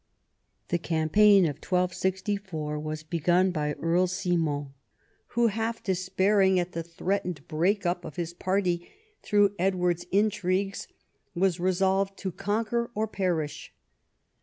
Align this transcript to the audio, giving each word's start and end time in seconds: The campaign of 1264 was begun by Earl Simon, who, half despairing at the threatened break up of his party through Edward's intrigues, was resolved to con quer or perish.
The 0.69 0.79
campaign 0.79 1.43
of 1.45 1.57
1264 1.57 2.79
was 2.79 3.03
begun 3.03 3.51
by 3.51 3.73
Earl 3.73 4.07
Simon, 4.07 4.73
who, 5.37 5.45
half 5.45 5.83
despairing 5.83 6.59
at 6.59 6.71
the 6.71 6.81
threatened 6.81 7.47
break 7.47 7.85
up 7.85 8.03
of 8.03 8.15
his 8.15 8.33
party 8.33 8.89
through 9.21 9.53
Edward's 9.59 10.05
intrigues, 10.11 10.87
was 11.35 11.59
resolved 11.59 12.17
to 12.17 12.31
con 12.31 12.65
quer 12.65 12.89
or 12.95 13.05
perish. 13.07 13.75